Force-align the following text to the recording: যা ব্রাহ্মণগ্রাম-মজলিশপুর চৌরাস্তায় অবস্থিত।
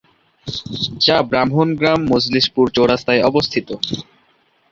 যা 1.01 1.17
ব্রাহ্মণগ্রাম-মজলিশপুর 1.29 2.65
চৌরাস্তায় 2.75 3.21
অবস্থিত। 3.23 3.67